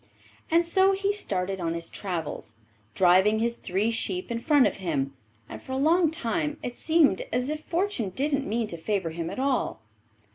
And 0.49 0.65
so 0.65 0.93
he 0.93 1.13
started 1.13 1.59
on 1.59 1.75
his 1.75 1.87
travels, 1.87 2.55
driving 2.95 3.37
his 3.37 3.57
three 3.57 3.91
sheep 3.91 4.31
in 4.31 4.39
front 4.39 4.65
of 4.65 4.77
him, 4.77 5.13
and 5.47 5.61
for 5.61 5.73
a 5.73 5.77
long 5.77 6.09
time 6.09 6.57
it 6.63 6.75
seemed 6.75 7.21
as 7.31 7.49
if 7.49 7.63
fortune 7.65 8.09
didn't 8.09 8.47
mean 8.49 8.65
to 8.65 8.77
favour 8.77 9.11
him 9.11 9.29
at 9.29 9.37
all. 9.37 9.79